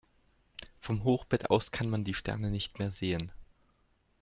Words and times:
Vom 0.79 1.03
Hochbett 1.03 1.51
aus 1.51 1.69
kann 1.71 1.87
man 1.87 2.03
die 2.03 2.15
Sterne 2.15 2.49
nicht 2.49 2.79
mehr 2.79 2.89
sehen. 2.89 3.31